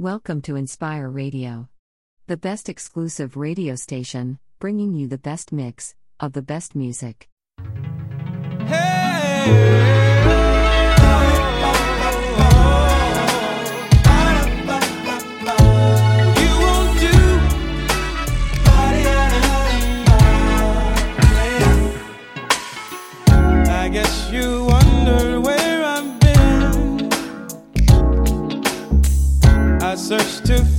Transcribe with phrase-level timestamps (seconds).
[0.00, 1.68] Welcome to Enspire Radio,
[2.26, 7.28] the best exclusive radio station, bringing you the best mix of the best music.
[8.64, 9.89] Hey!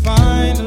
[0.04, 0.61] find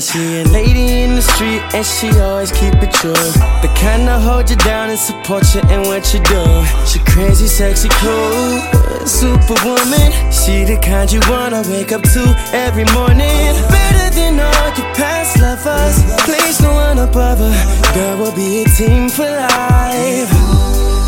[0.00, 3.12] she a lady in the street and she always keep it true.
[3.60, 6.42] The kind to hold you down and support you in what you do.
[6.86, 8.60] She crazy, sexy, cool,
[9.04, 10.10] superwoman.
[10.32, 13.52] She the kind you wanna wake up to every morning.
[13.68, 16.00] Better than all your past lovers.
[16.24, 17.52] Place no one above her.
[17.94, 20.30] Girl, we'll be a team for life.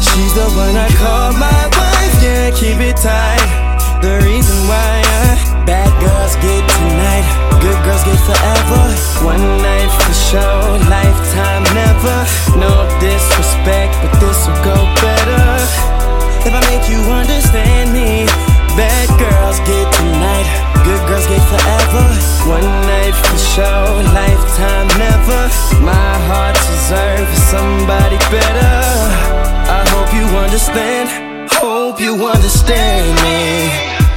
[0.04, 2.14] She's the one I call my wife.
[2.22, 4.00] Yeah, keep it tight.
[4.02, 7.26] The reason why uh, bad girls get tonight,
[7.60, 8.82] good girls get forever.
[9.24, 12.18] One night for sure, lifetime never.
[12.58, 15.46] No disrespect, but this will go better.
[16.42, 18.26] If I make you understand me,
[18.74, 20.48] bad girls get tonight,
[20.82, 22.04] good girls get forever.
[22.50, 25.42] One night for sure, lifetime never.
[25.82, 28.78] My heart's reserved for somebody better.
[29.70, 31.08] I hope you understand.
[31.52, 34.11] Hope you understand me.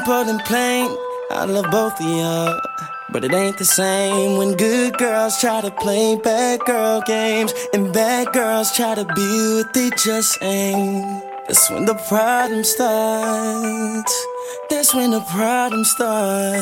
[0.00, 0.96] simple and plain.
[1.30, 2.60] I love both of y'all.
[3.12, 7.92] But it ain't the same when good girls try to play bad girl games and
[7.92, 11.24] bad girls try to be what they just ain't.
[11.46, 14.26] That's when the problem starts.
[14.70, 16.60] That's when the problem starts.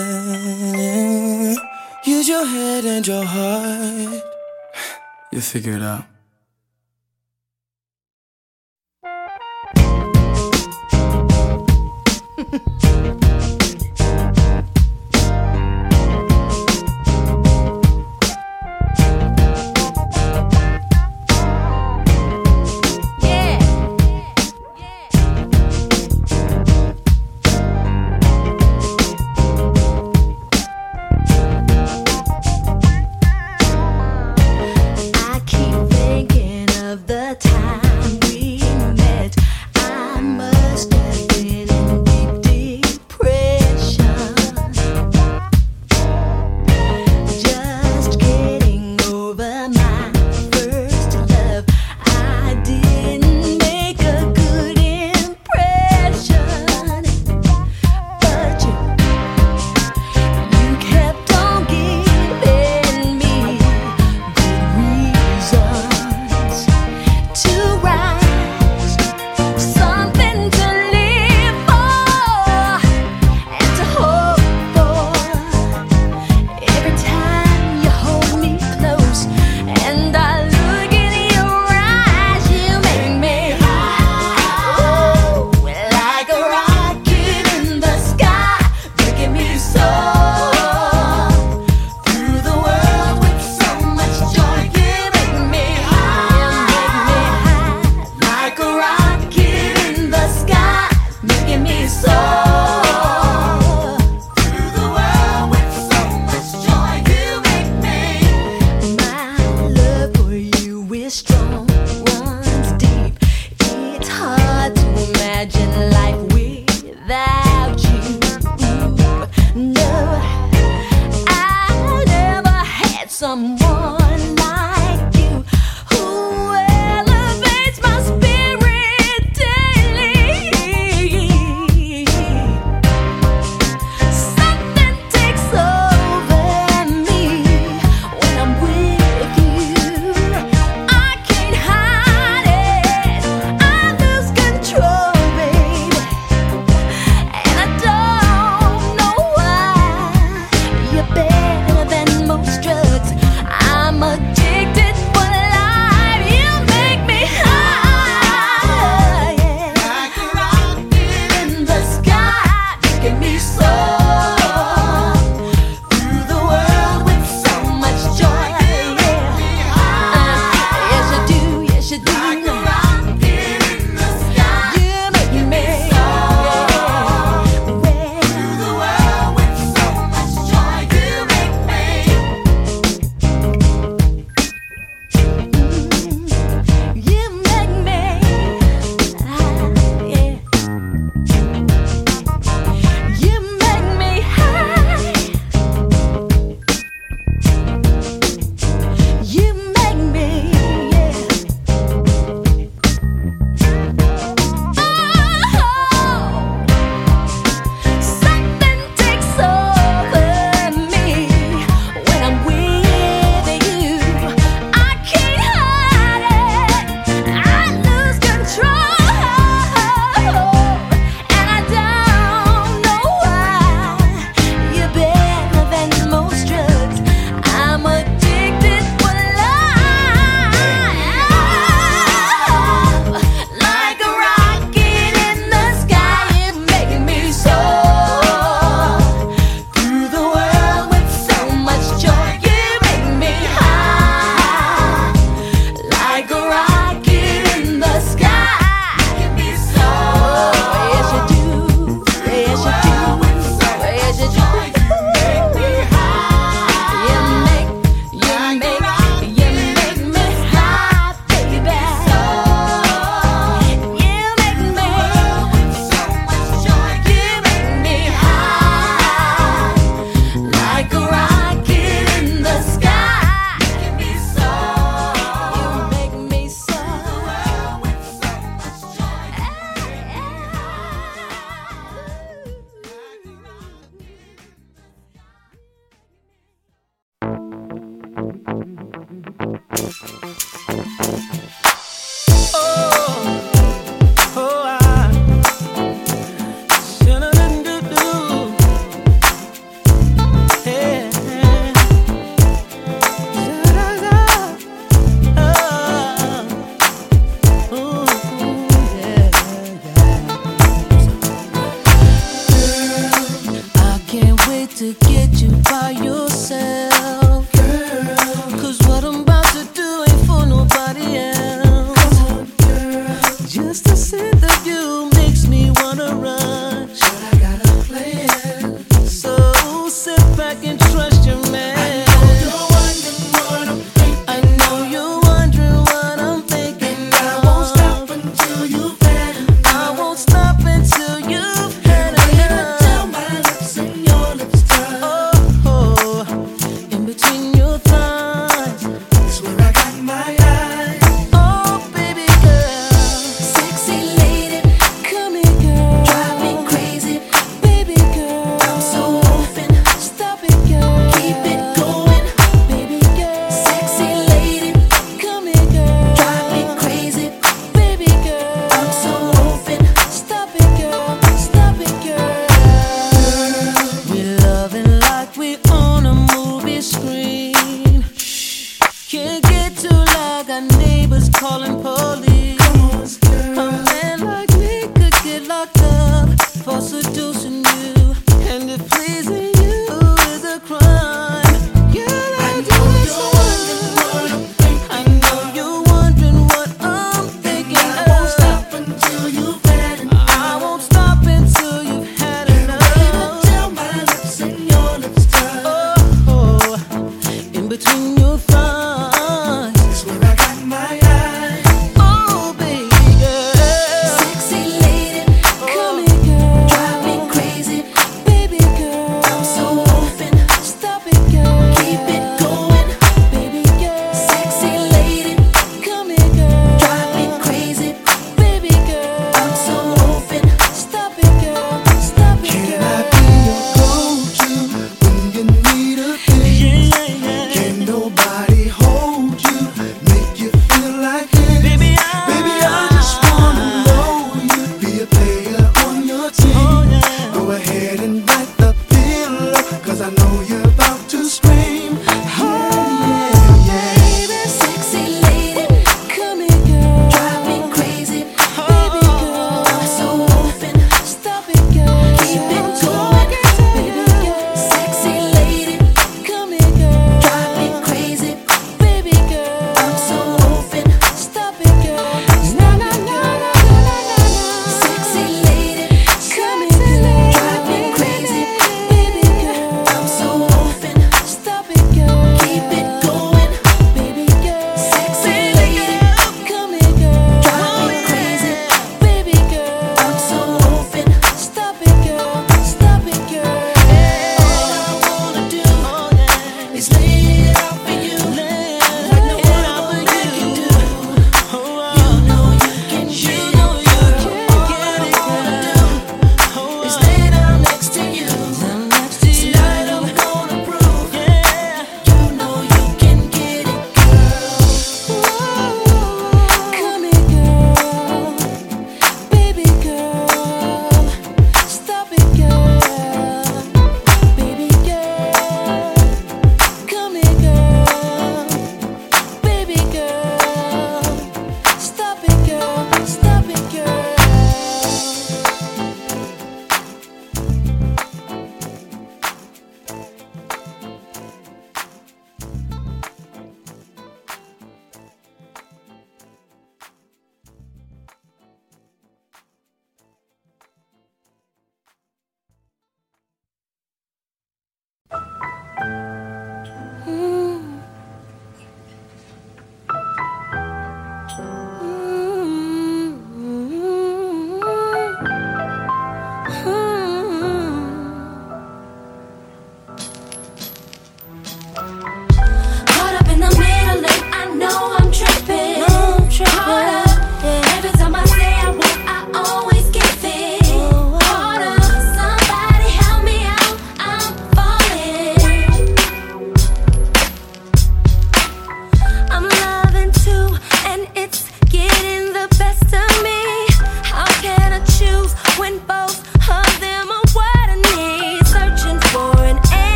[2.07, 4.23] Use your head and your heart.
[5.31, 6.05] You'll figure it out.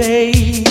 [0.00, 0.69] got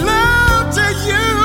[0.00, 1.39] love to you.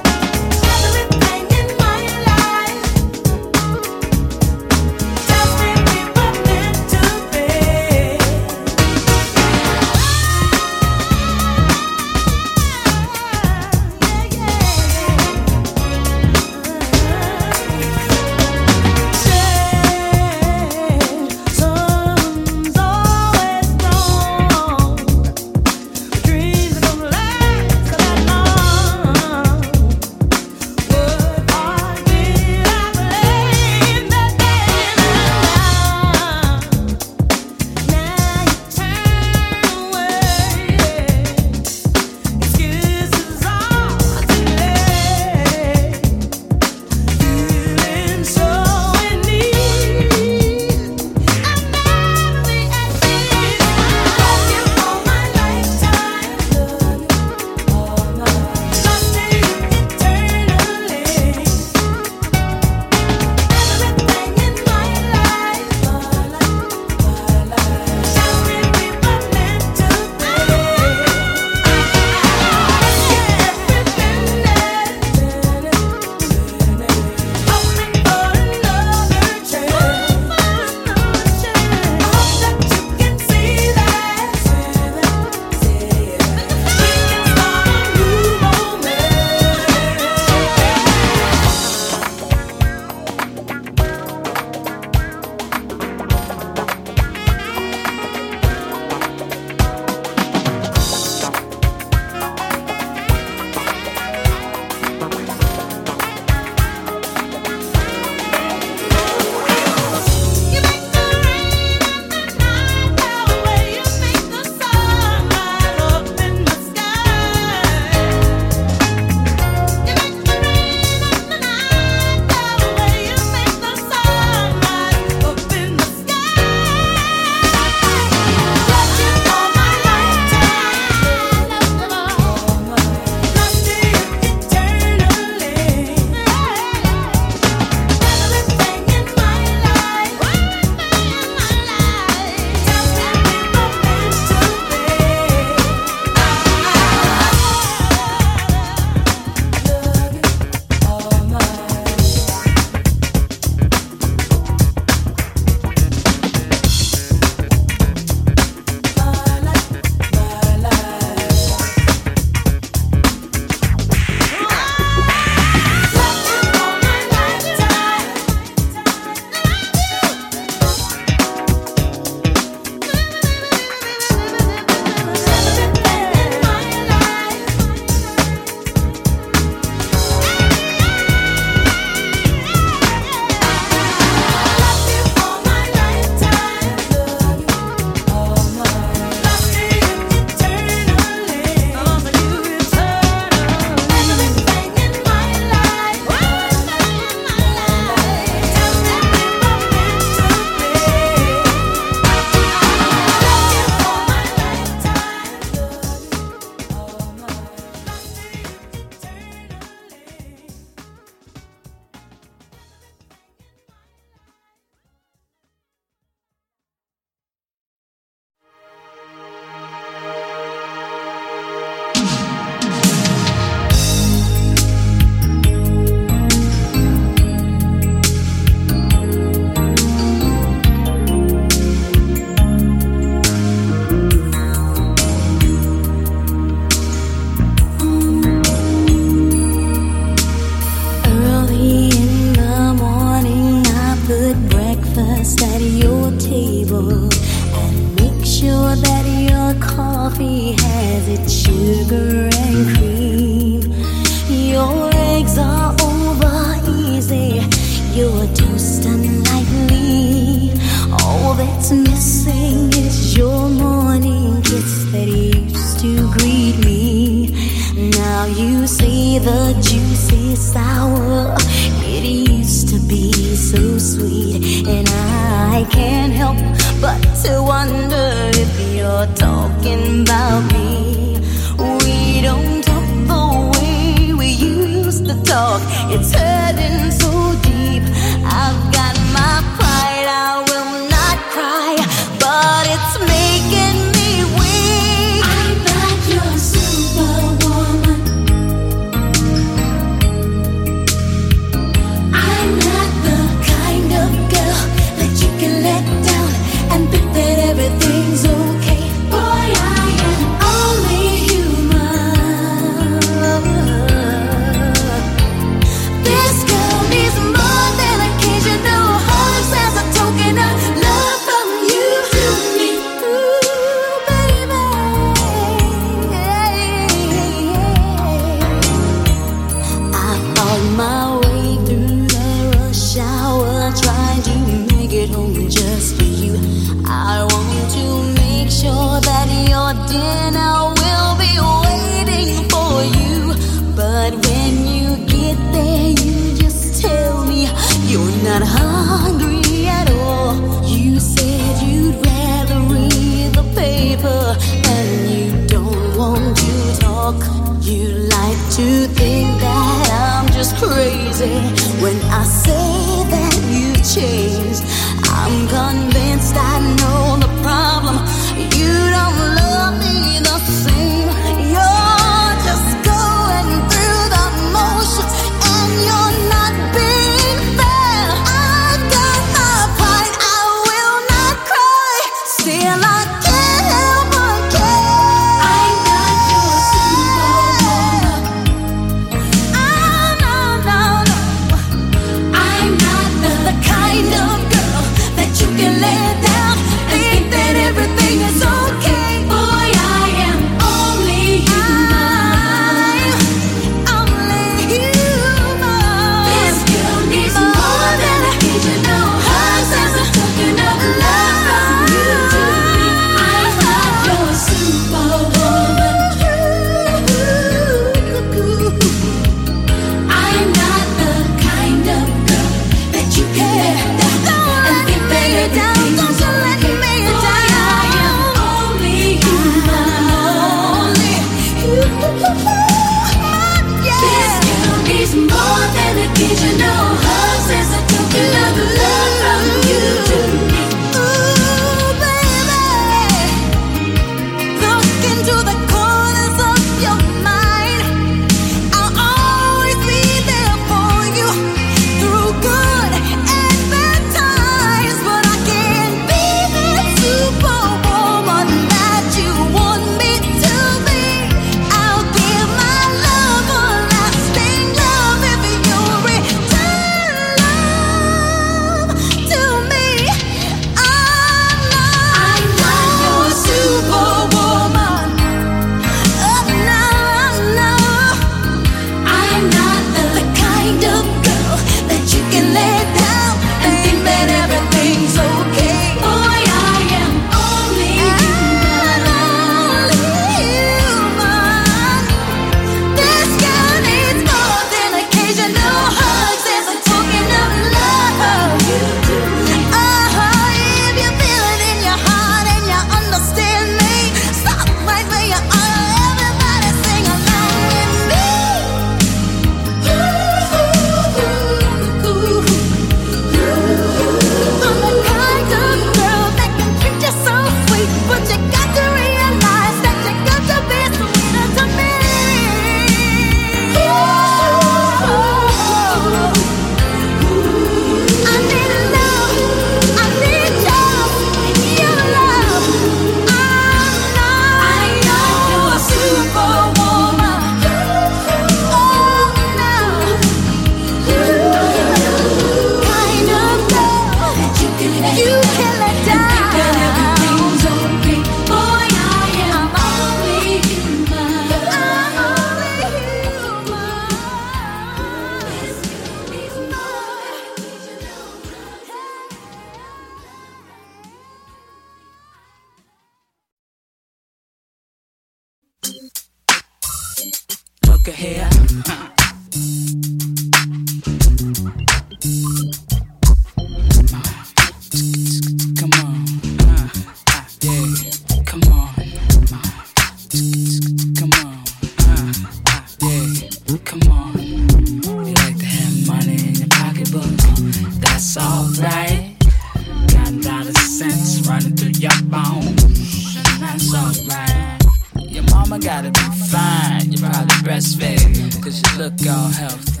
[595.80, 596.20] Gotta be
[596.50, 597.10] fine.
[597.10, 598.62] You're probably breastfed.
[598.62, 600.00] Cause you look all healthy.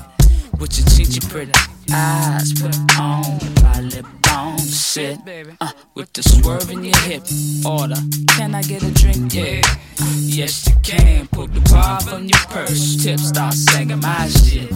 [0.58, 1.52] With your cheeky pretty
[1.92, 3.24] eyes put on
[3.62, 5.18] my lip bone shit.
[5.60, 7.22] Uh, with the swerve in your hip
[7.64, 7.96] order.
[8.36, 9.34] Can I get a drink?
[9.34, 9.62] Yeah.
[10.00, 11.26] Uh, yes, you can.
[11.28, 13.02] Pull the bar from your purse.
[13.02, 14.70] Tip start singing my shit.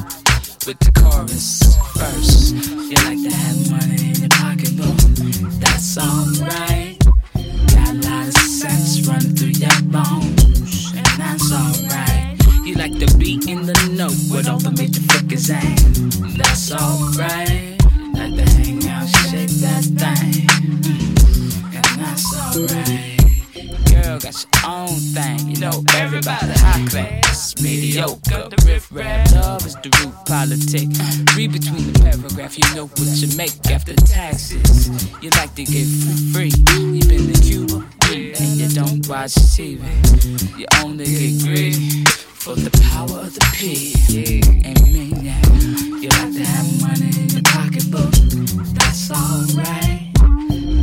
[0.66, 1.60] With the chorus
[1.94, 2.54] first.
[2.54, 4.96] You like to have money in your pocketbook.
[5.60, 6.98] That's alright.
[7.74, 10.43] Got a lot of sense running through your bones.
[11.36, 12.38] That's alright.
[12.64, 16.38] You like the beat in the note with all the major figures ain't.
[16.38, 17.74] That's alright.
[18.14, 20.46] Like to hang out, shake that thing.
[20.46, 23.23] Mm, And that's alright.
[24.04, 29.76] Girl got your own thing, you know everybody high class, mediocre, riff rap, love is
[29.76, 30.92] the root politic.
[31.34, 34.90] Read between the paragraph, you know what you make after taxes.
[35.22, 36.52] You like to get for free,
[36.92, 39.80] you been to Cuba, and you don't watch TV.
[40.58, 43.94] You only get greedy for the power of the P.
[44.64, 45.40] And me, yeah.
[45.96, 48.12] You like to have money in your pocketbook,
[48.76, 50.12] that's alright.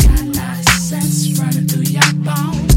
[0.02, 2.71] Got a lot of sense running through your bones, and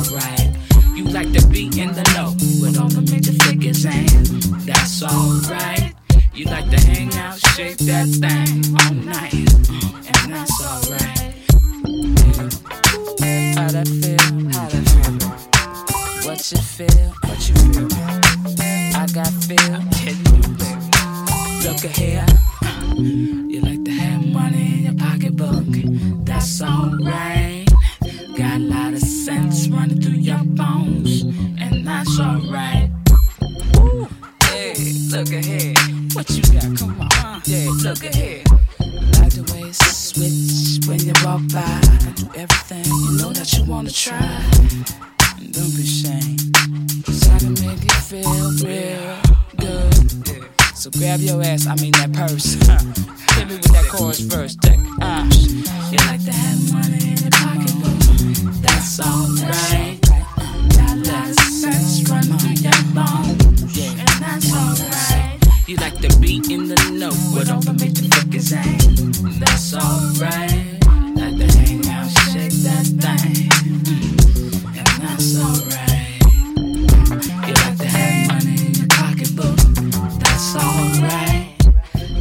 [0.00, 0.56] alright.
[0.94, 5.94] You like the beat in the note with all the major figures, and that's alright.
[6.32, 11.34] You like to hang out, shake that thing all night, and that's alright.
[13.56, 14.24] How that feel?
[14.52, 15.18] How that feel?
[16.26, 17.10] What you feel?
[17.24, 17.88] What you feel?
[18.96, 19.78] I got feel.
[21.64, 22.26] Look at here.
[22.96, 25.66] You like to have money in your pocketbook.
[26.24, 27.59] That's alright.
[28.50, 31.22] Got a lot of sense running through your bones.
[31.22, 32.90] And that's alright.
[33.76, 34.08] Ooh,
[34.42, 34.74] Hey,
[35.06, 35.78] look ahead.
[36.14, 36.76] What you got?
[36.76, 37.42] Come on.
[37.44, 38.50] Yeah, look ahead.
[39.20, 41.62] Like the way it switch when you walk by.
[41.62, 44.18] I do everything you know that you wanna try.
[44.18, 46.50] And don't be ashamed.
[47.06, 49.14] Cause I can make you feel real
[49.58, 50.50] good.
[50.74, 52.54] So grab your ass, I mean that purse.
[53.36, 54.60] Hit me with that chorus first.
[54.64, 54.80] Check.
[55.00, 55.22] Uh,
[55.92, 57.99] you like to have money in your pocketbook.
[58.62, 59.98] That's alright.
[62.38, 63.78] Through your bones.
[63.78, 65.38] And that's alright.
[65.66, 66.08] You like the
[66.50, 66.76] in the
[67.64, 67.74] the
[68.14, 69.40] figures ain't.
[69.40, 70.78] That's alright.
[71.16, 73.50] Like to hang out, shake that thing.
[74.78, 76.20] And that's alright.
[77.48, 79.56] You like to have money in your pocketbook.
[80.20, 81.58] That's alright.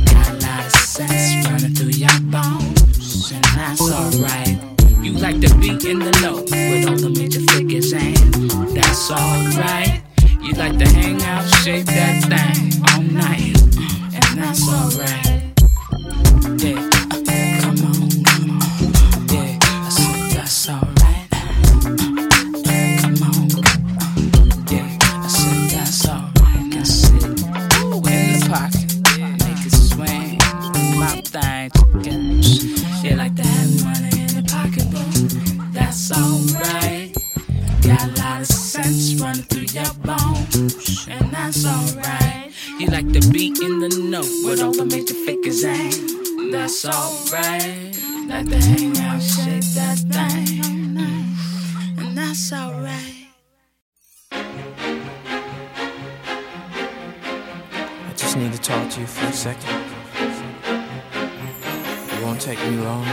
[0.10, 3.32] Got a lot of sense running through your bones.
[3.32, 4.59] And that's alright.
[5.02, 10.02] You like the beat in the note with all the major figures and That's alright.
[10.42, 13.54] You like to hang out, shake that thing all night.
[13.56, 15.39] Mm, and that's alright.
[43.20, 46.54] You like the beat in the note with all the major figures ain't.
[46.54, 47.94] That's alright.
[48.30, 50.96] Like to hang out, shake that thing,
[51.98, 53.28] and that's alright.
[54.32, 54.46] I
[58.16, 59.84] just need to talk to you for a second.
[62.14, 63.06] It won't take me long.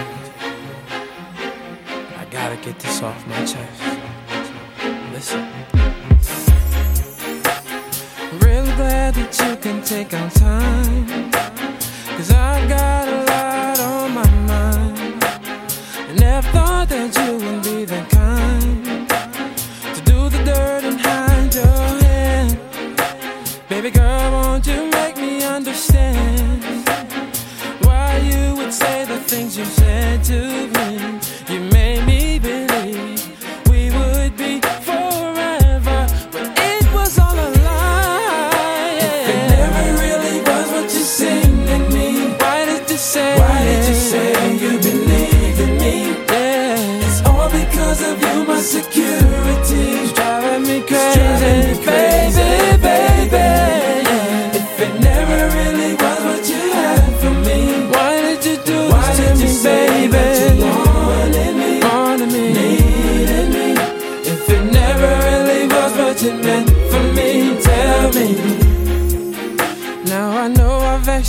[2.17, 3.83] I gotta get this off my chest.
[5.13, 5.86] Listen.
[8.77, 11.31] Glad that you can take our time.
[12.17, 14.99] Cause I've got a lot on my mind.
[16.11, 18.16] And I never thought that you would be the kind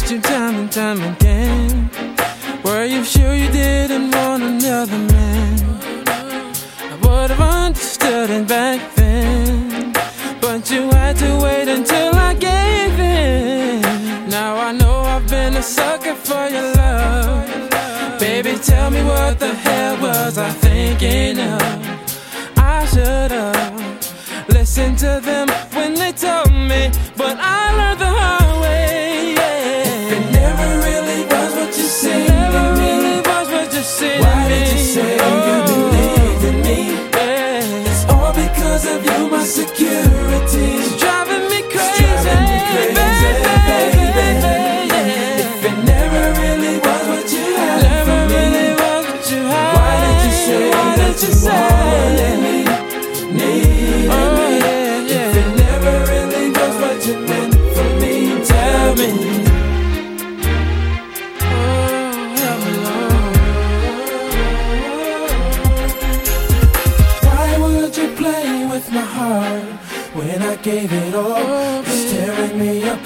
[0.08, 1.90] asked you time and time again
[2.64, 5.60] Were you sure you didn't want another man?
[6.08, 9.92] I would have understood it back then
[10.40, 15.64] But you had to wait until I gave in Now I know I've been a
[15.64, 17.70] sucker for your love
[18.20, 22.58] Baby, tell me what the hell was I thinking of?
[22.58, 27.97] I should've listened to them when they told me But I learned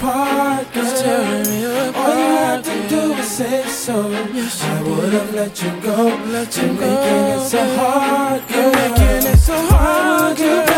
[0.02, 0.84] apart, girl.
[0.84, 1.96] It's me apart.
[1.96, 4.10] All you had to do was say so.
[4.34, 5.98] Yes, I would have let you go.
[6.28, 6.82] Let you You're go.
[6.82, 8.62] Making it so hard, girl.
[8.62, 10.71] You're making it so hard, girl.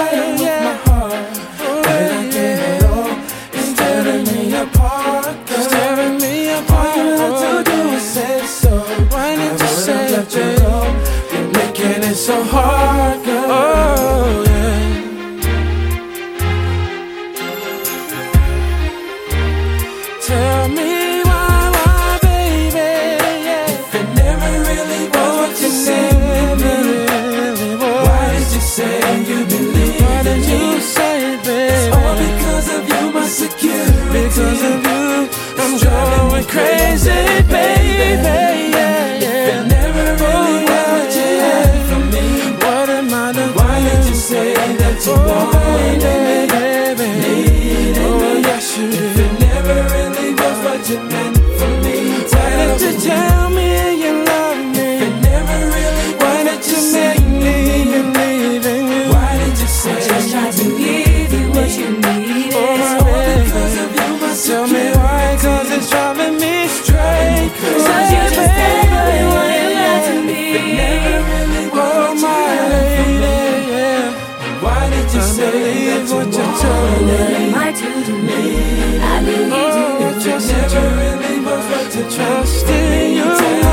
[81.93, 83.72] to trust in you.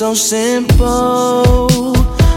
[0.00, 1.92] so simple.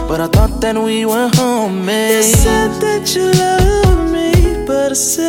[0.06, 2.16] But I thought that we were homemade.
[2.16, 5.23] You said that you love me, but I said.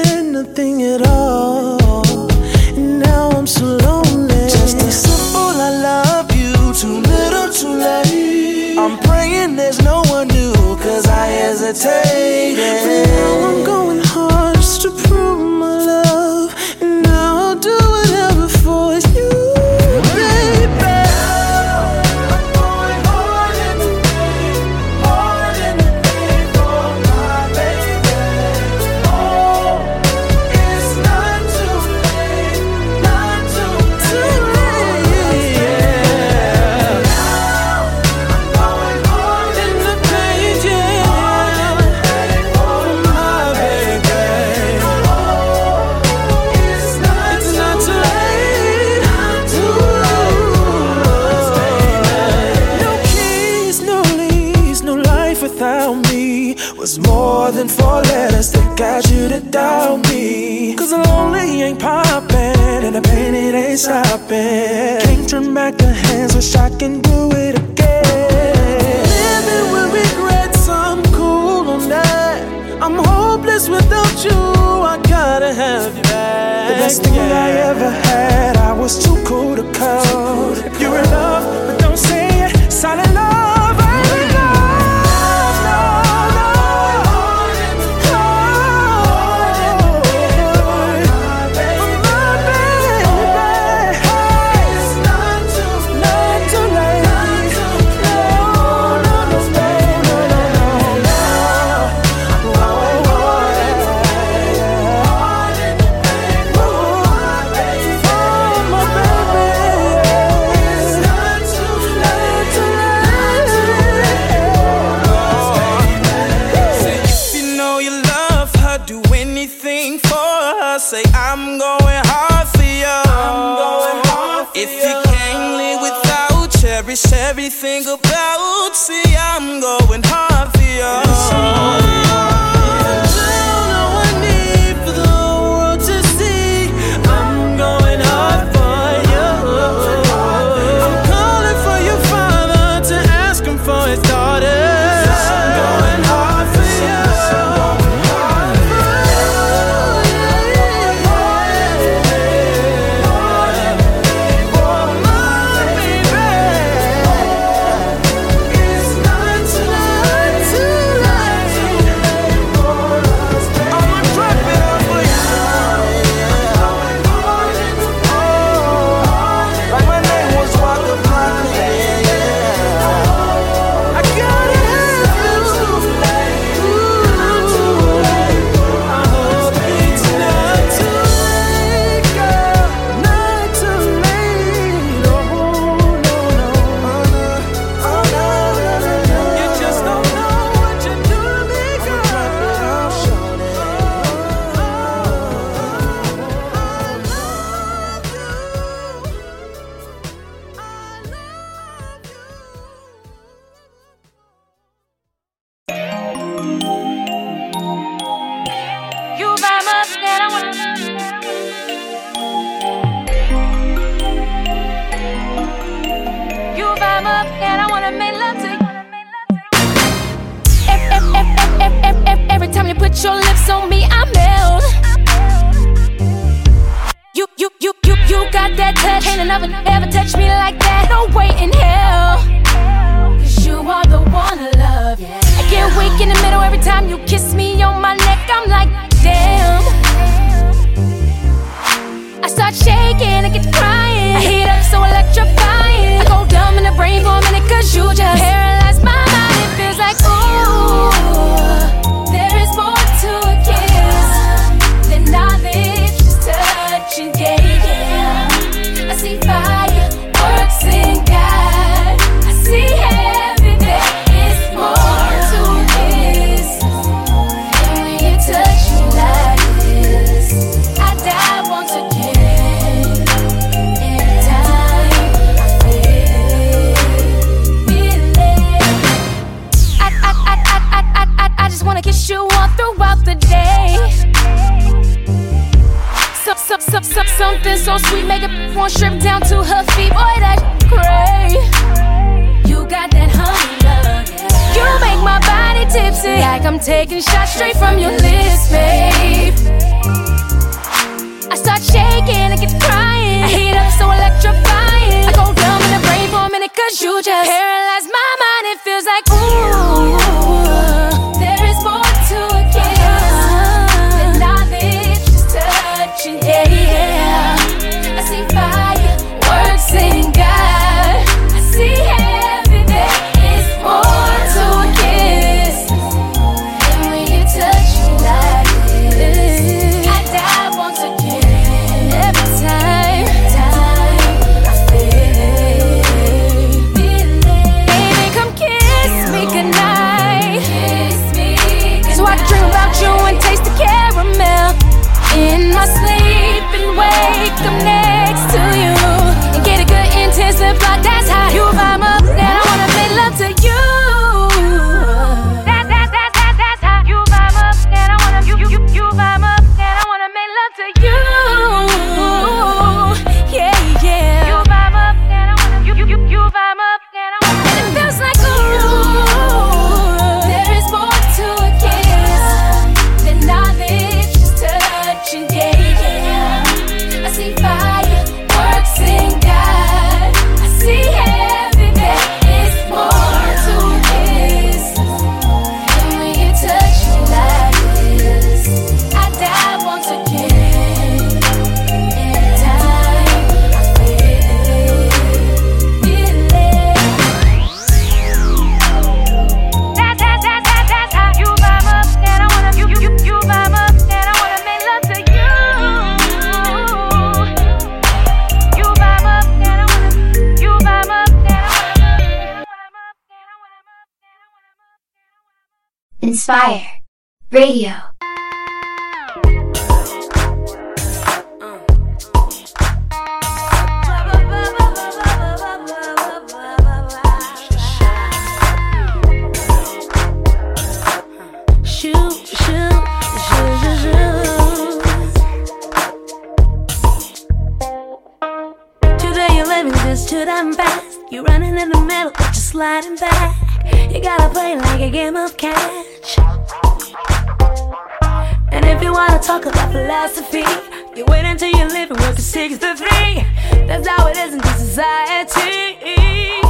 [451.89, 453.23] living working six to three.
[453.67, 456.44] That's how it is in this society.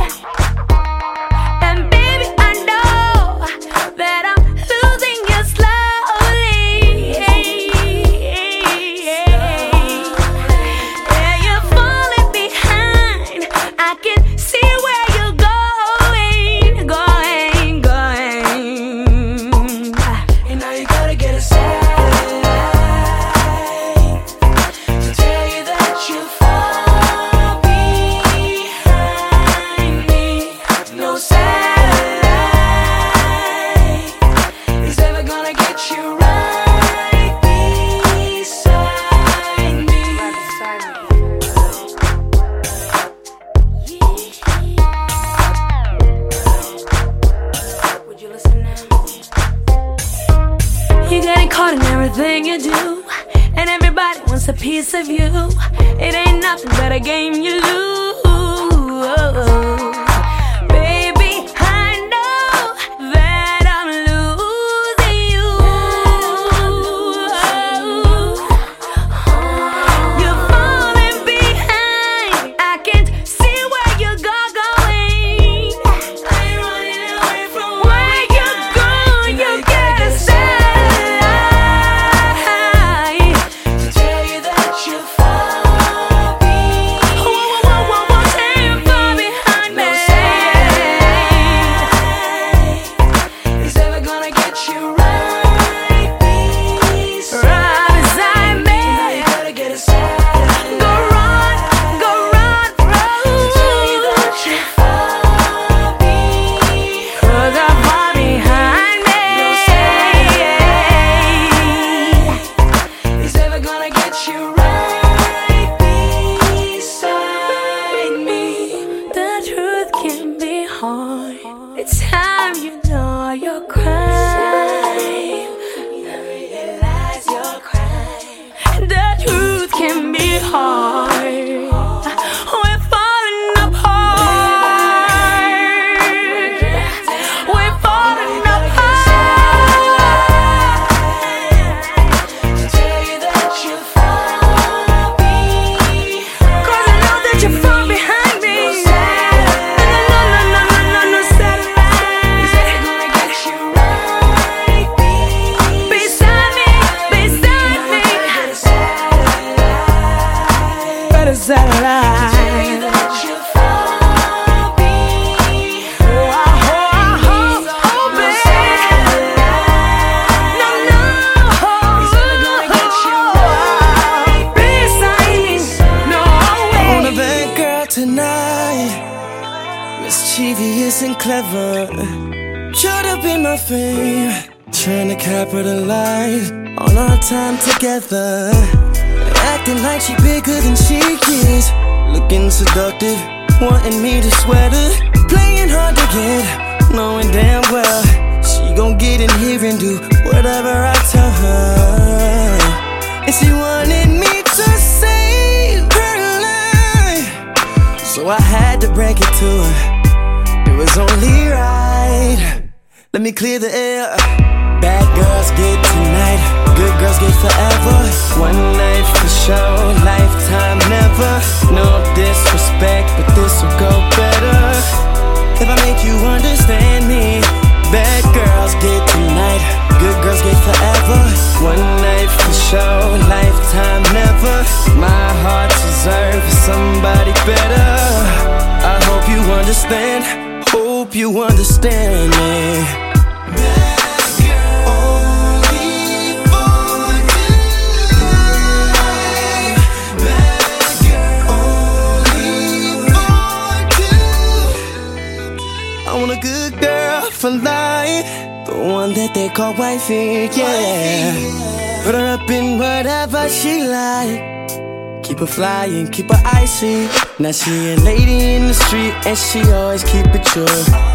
[267.56, 270.66] she a lady in the street and she always keep it true.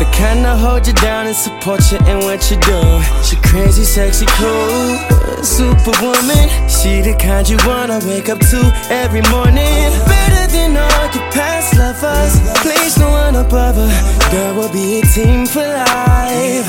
[0.01, 2.81] The kind that hold you down and support you in what you do.
[3.21, 6.49] She crazy, sexy, cool, uh, superwoman.
[6.65, 9.93] She the kind you wanna wake up to every morning.
[10.09, 12.33] Better than all your past lovers.
[12.65, 13.93] Place no one above her.
[14.33, 16.69] Girl, we'll be a team for life.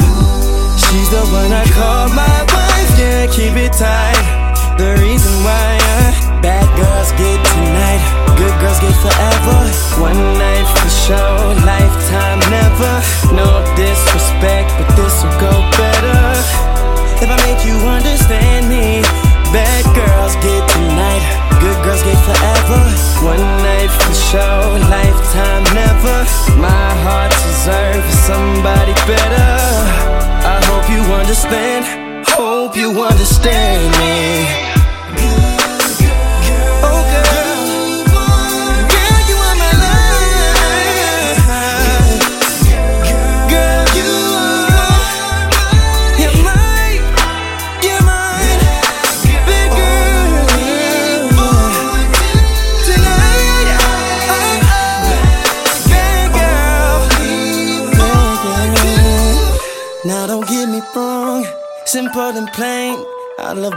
[0.84, 2.91] She's the one I call my wife.
[2.99, 4.11] Yeah, keep it tight.
[29.07, 29.52] better.
[30.44, 32.26] I hope you understand.
[32.28, 34.70] Hope you understand me.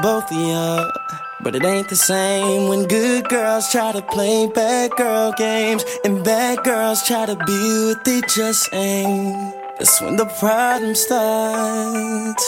[0.05, 0.93] both of y'all.
[1.40, 6.22] But it ain't the same when good girls try to play bad girl games and
[6.22, 9.55] bad girls try to be what they just ain't.
[9.78, 12.47] That's when the problem starts.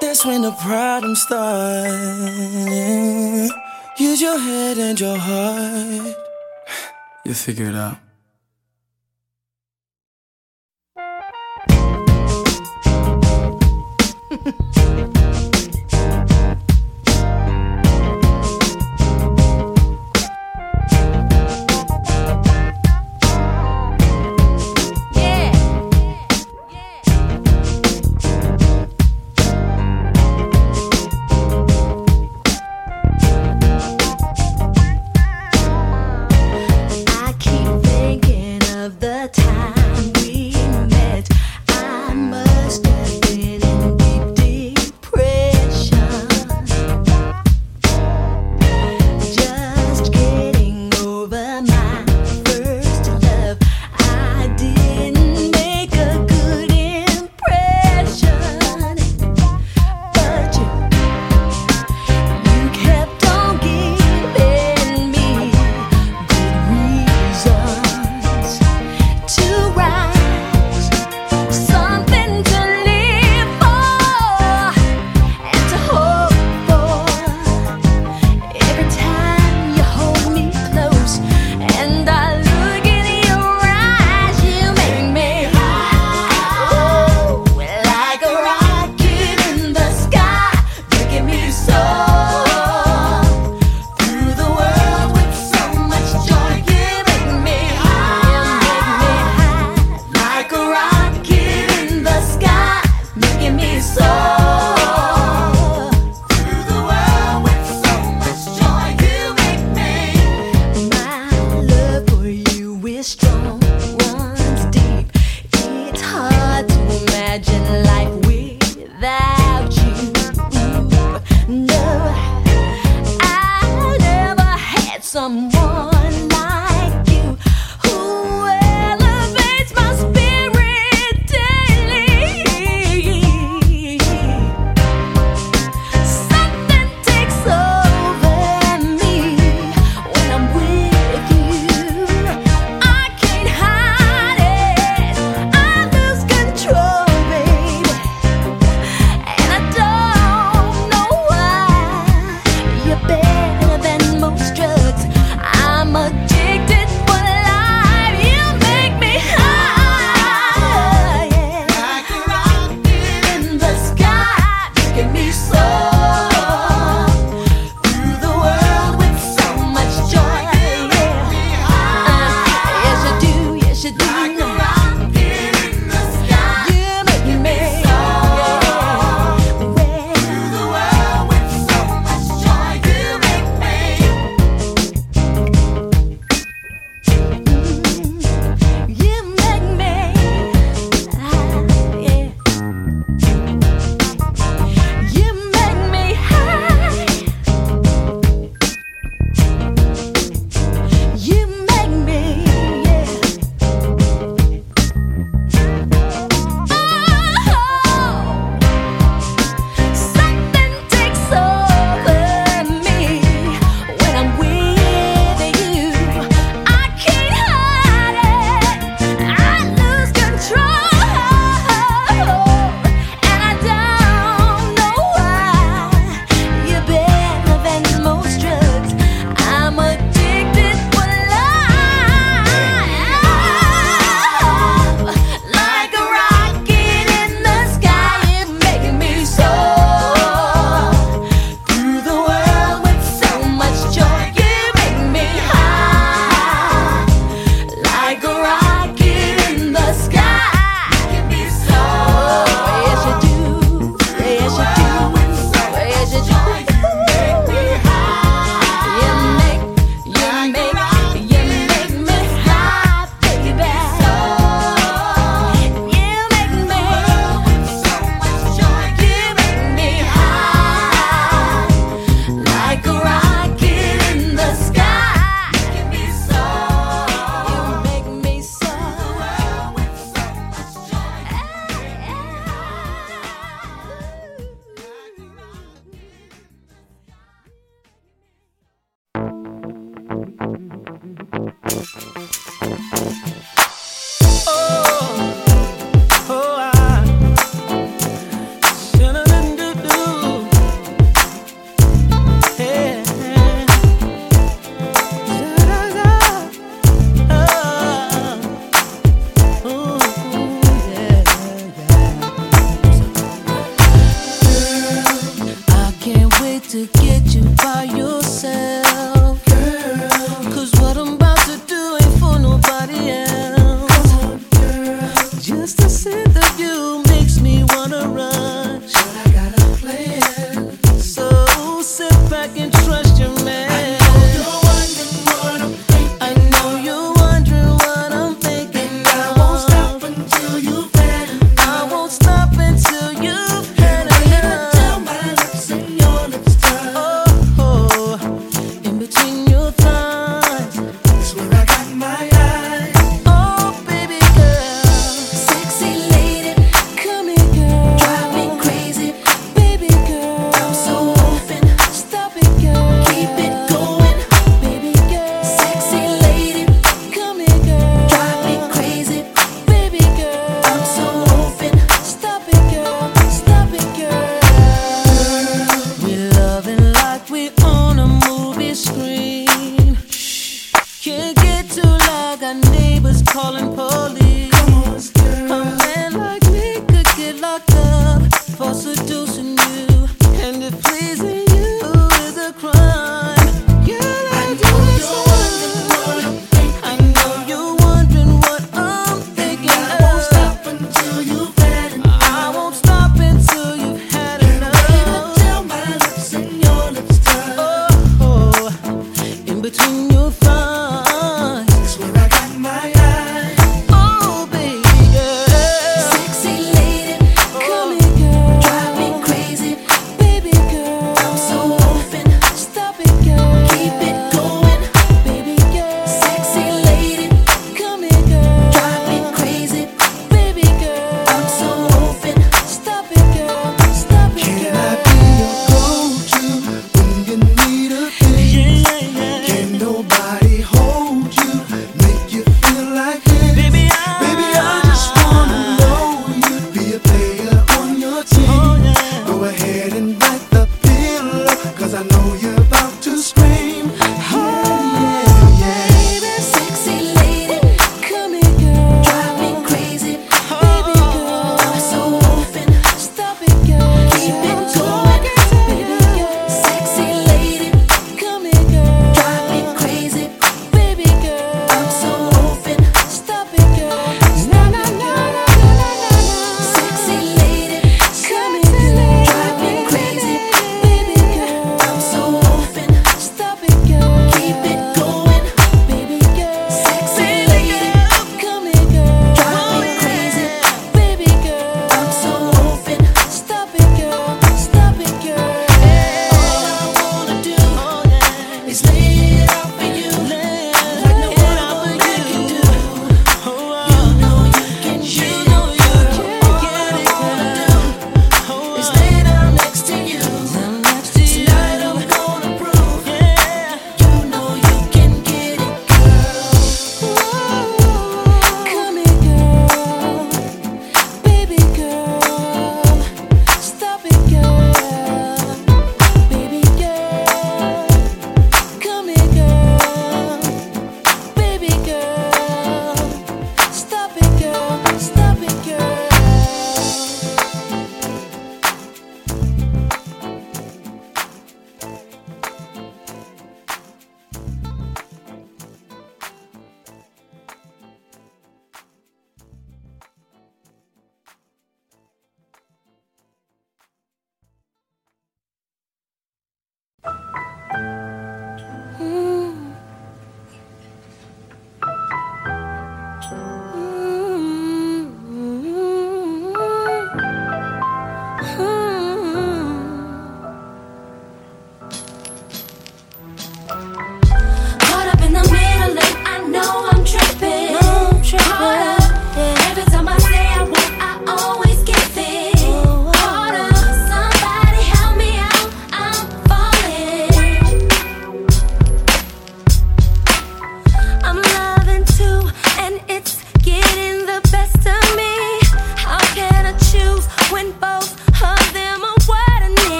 [0.00, 1.92] That's when the problem starts.
[3.98, 6.16] Use your head and your heart.
[7.26, 8.03] You figure it out.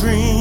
[0.00, 0.37] I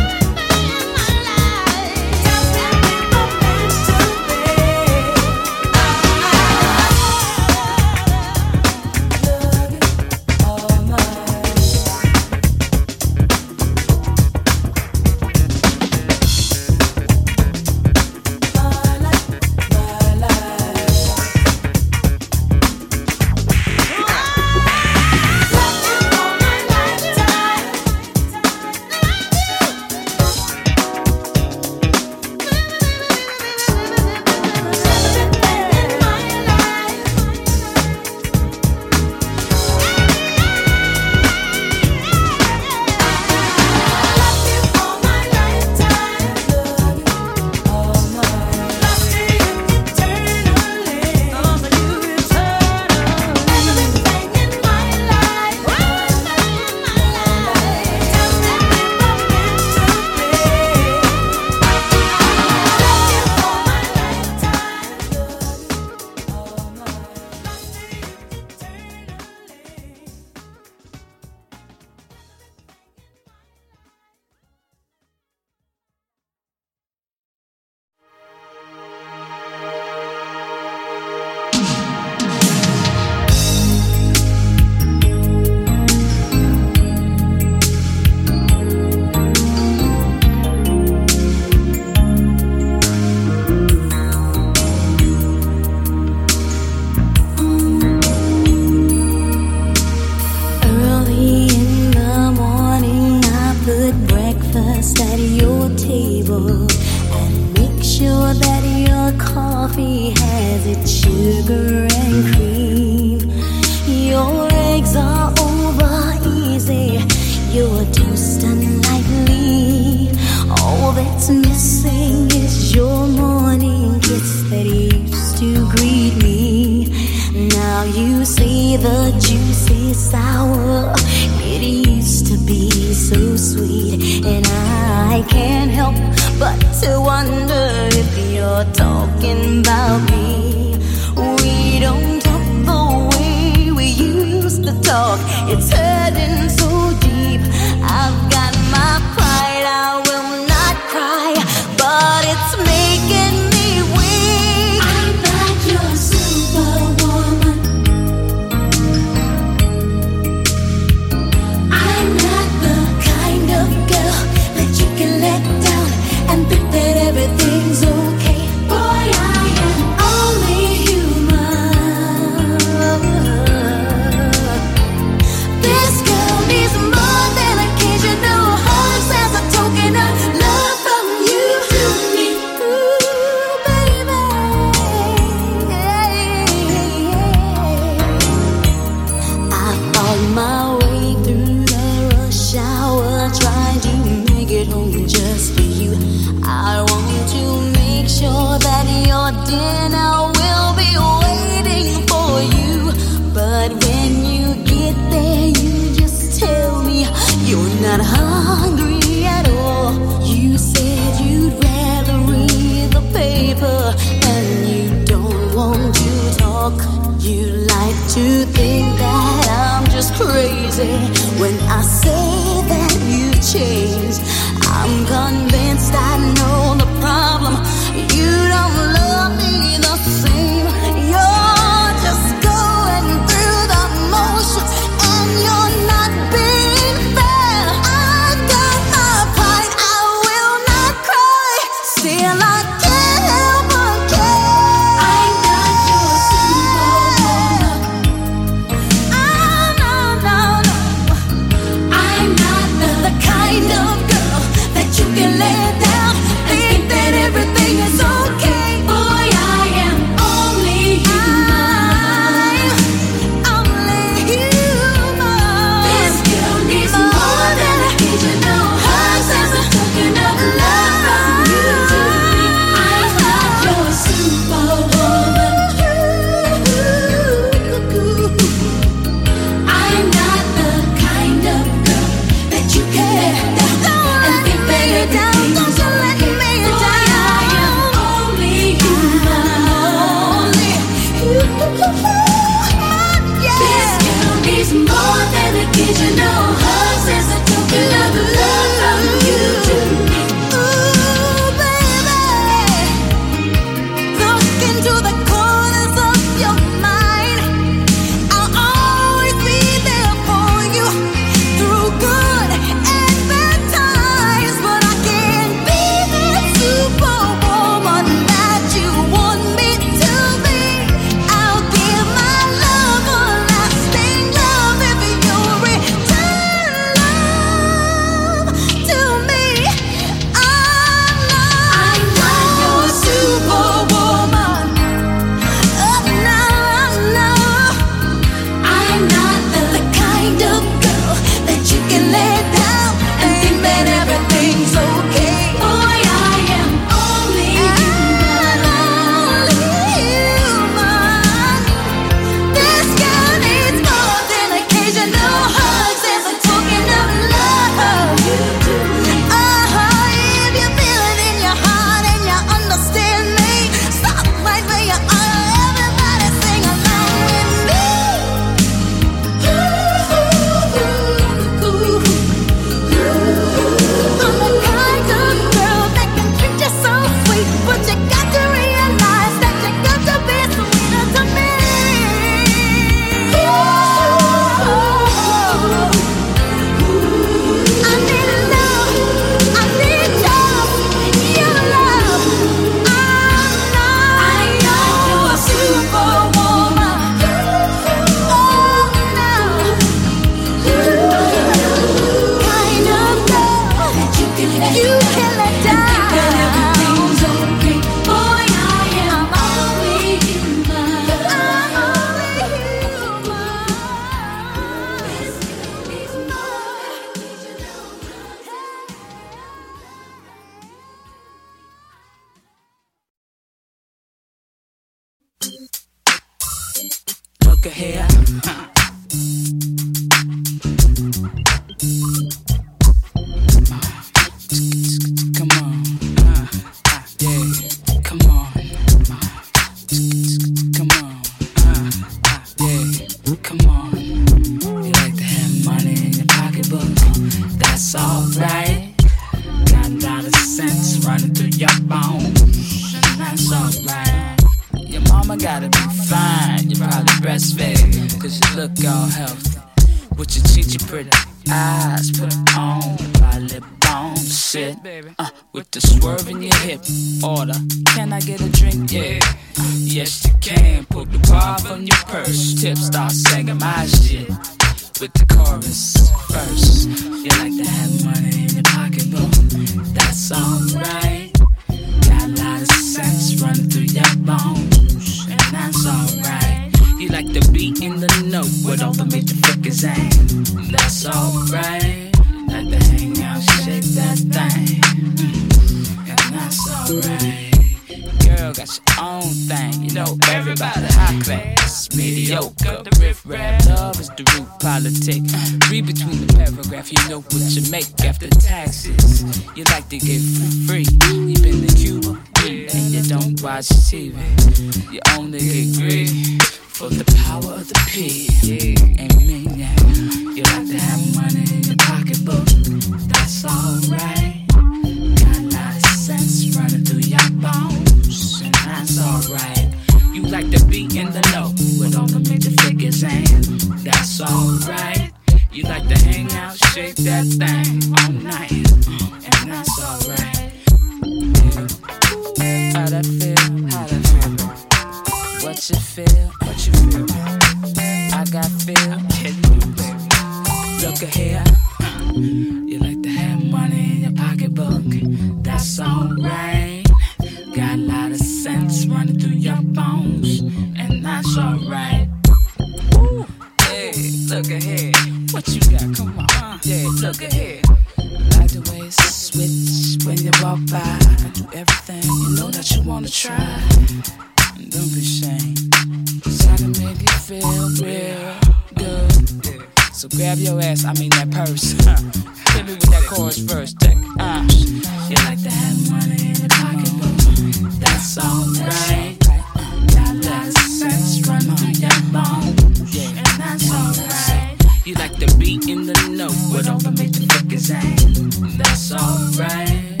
[595.55, 598.57] in the know with all the fuckers ain't.
[598.57, 600.00] That's alright.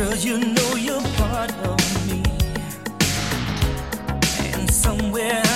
[0.00, 2.22] Girl, you know you're part of me.
[4.54, 5.49] And somewhere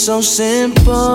[0.00, 1.09] so simple.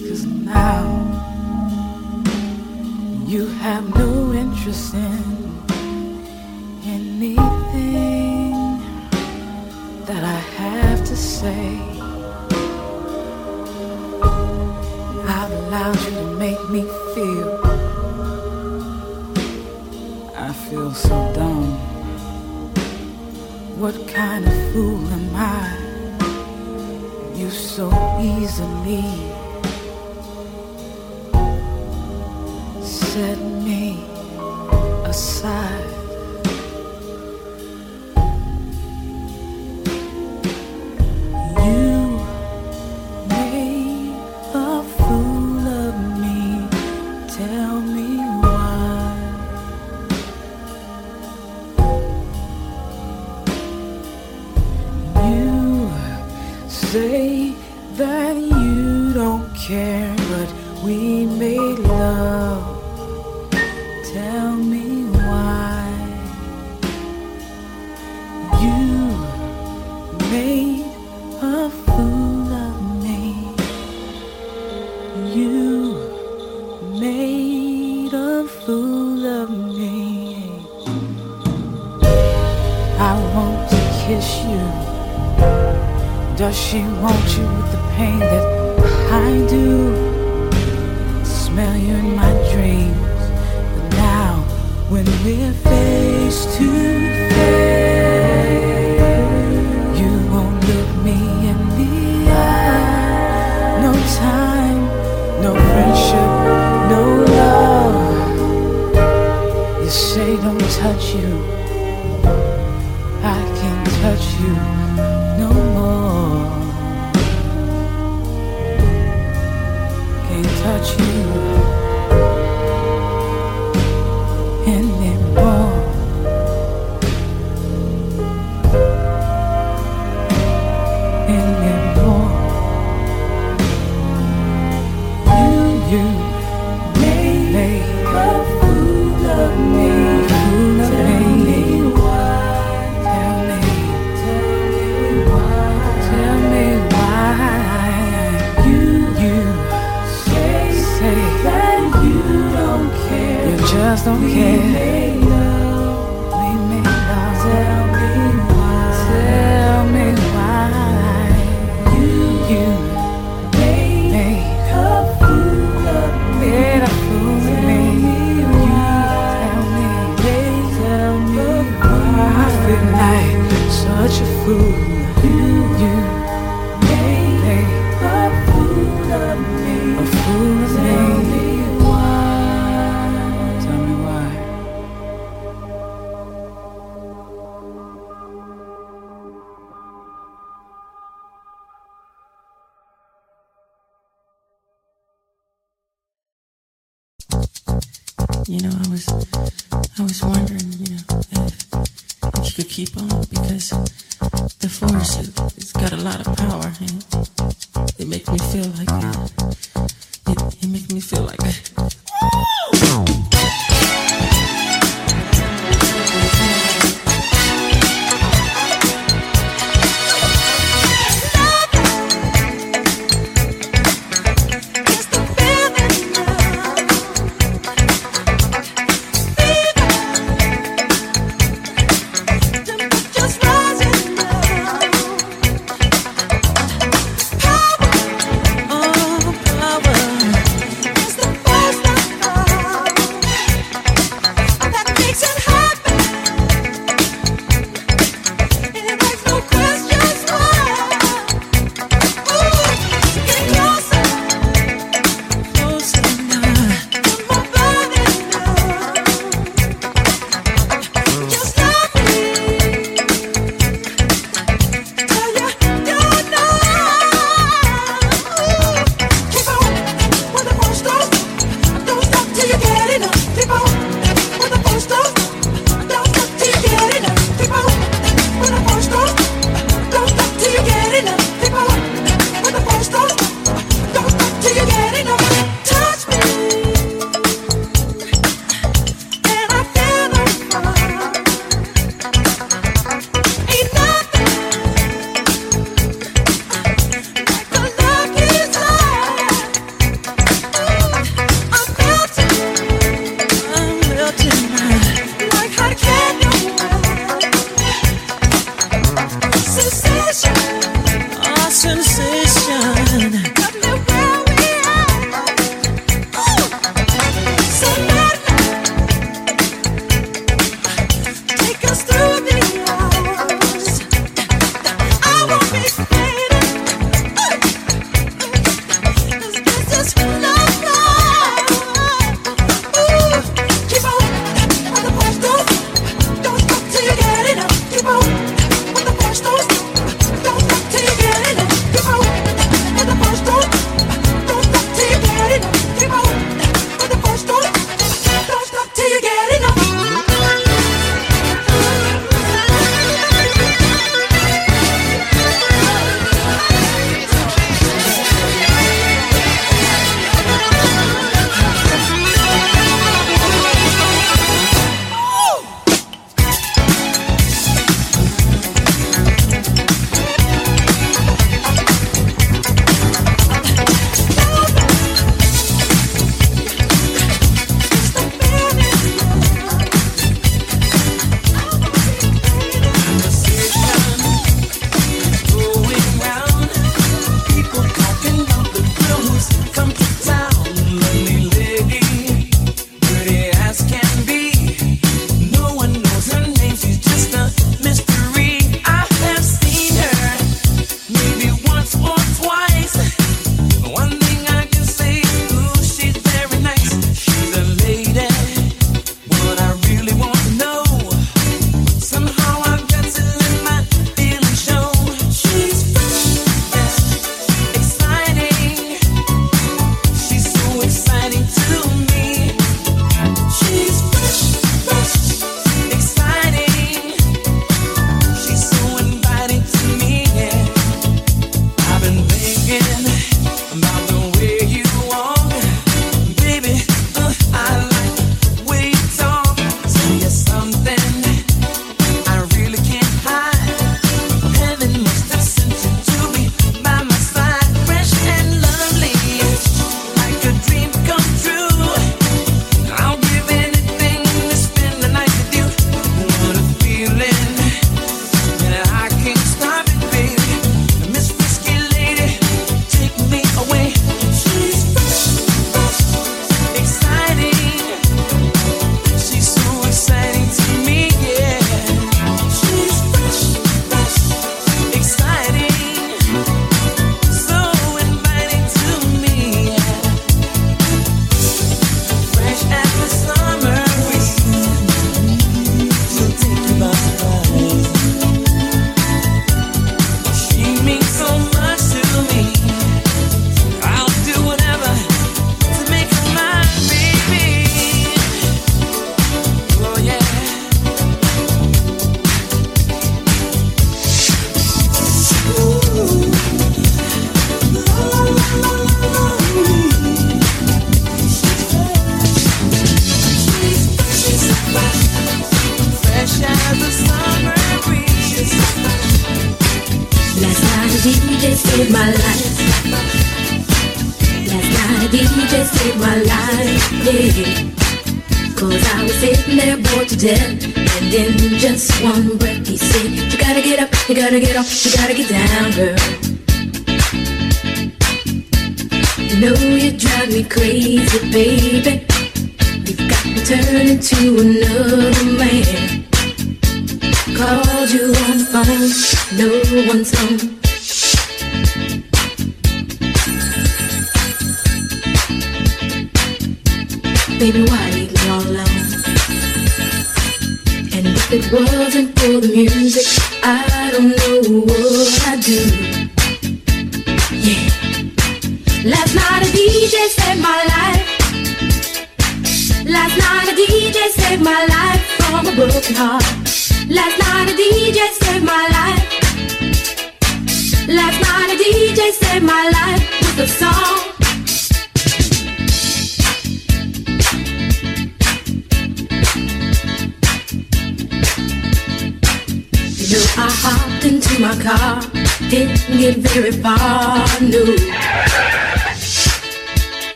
[0.00, 0.84] Cause now
[3.26, 5.41] you have no interest in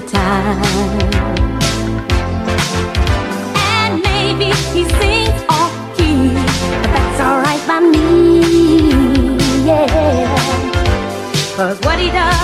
[0.00, 0.60] good time.
[3.76, 6.34] And maybe he sings off key,
[6.82, 10.34] but that's alright by me, yeah.
[11.56, 12.43] Cause what he does.